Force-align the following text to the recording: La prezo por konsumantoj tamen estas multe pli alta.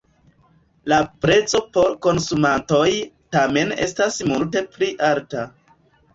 La 0.93 0.97
prezo 1.25 1.61
por 1.77 1.91
konsumantoj 2.05 2.87
tamen 3.37 3.75
estas 3.87 4.19
multe 4.33 4.65
pli 4.75 4.91
alta. 5.13 5.47